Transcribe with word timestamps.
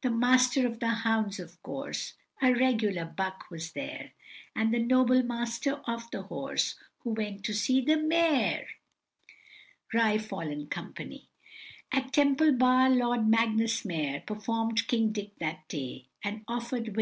The 0.00 0.08
Master 0.10 0.66
of 0.66 0.80
the 0.80 0.88
Hounds, 0.88 1.38
of 1.38 1.62
course, 1.62 2.14
(A 2.40 2.50
regular 2.54 3.04
buck) 3.04 3.44
was 3.50 3.72
there, 3.72 4.12
And 4.54 4.72
the 4.72 4.78
noble 4.78 5.22
Master 5.22 5.82
of 5.86 6.10
the 6.10 6.22
Horse, 6.22 6.76
Who 7.00 7.10
went 7.10 7.44
to 7.44 7.52
see 7.52 7.82
the 7.82 7.98
mayor! 7.98 8.66
Ri 9.92 10.16
fol, 10.16 10.66
&c. 10.74 11.28
At 11.92 12.10
Temple 12.10 12.52
Bar, 12.52 12.88
Lord 12.88 13.28
Magnus 13.28 13.84
Mayor, 13.84 14.20
Perform'd 14.26 14.88
King 14.88 15.12
Dick 15.12 15.38
that 15.40 15.68
day, 15.68 16.08
And 16.24 16.42
offer'd 16.48 16.86
Vic. 16.86 16.94